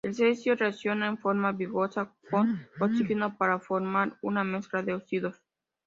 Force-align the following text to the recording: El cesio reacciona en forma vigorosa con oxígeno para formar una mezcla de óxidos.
El 0.03 0.15
cesio 0.15 0.55
reacciona 0.55 1.05
en 1.07 1.19
forma 1.19 1.51
vigorosa 1.51 2.11
con 2.31 2.67
oxígeno 2.79 3.37
para 3.37 3.59
formar 3.59 4.17
una 4.23 4.43
mezcla 4.43 4.81
de 4.81 4.95
óxidos. 4.95 5.43